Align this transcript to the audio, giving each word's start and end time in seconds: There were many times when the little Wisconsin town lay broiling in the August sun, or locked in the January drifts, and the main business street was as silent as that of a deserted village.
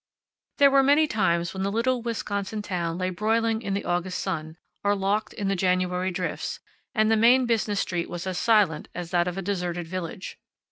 There 0.57 0.71
were 0.71 0.81
many 0.81 1.05
times 1.05 1.53
when 1.53 1.61
the 1.61 1.71
little 1.71 2.01
Wisconsin 2.01 2.63
town 2.63 2.97
lay 2.97 3.11
broiling 3.11 3.61
in 3.61 3.75
the 3.75 3.85
August 3.85 4.17
sun, 4.17 4.57
or 4.83 4.95
locked 4.95 5.31
in 5.31 5.47
the 5.47 5.55
January 5.55 6.09
drifts, 6.09 6.59
and 6.95 7.11
the 7.11 7.15
main 7.15 7.45
business 7.45 7.81
street 7.81 8.09
was 8.09 8.25
as 8.25 8.39
silent 8.39 8.87
as 8.95 9.11
that 9.11 9.27
of 9.27 9.37
a 9.37 9.43
deserted 9.43 9.87
village. 9.87 10.39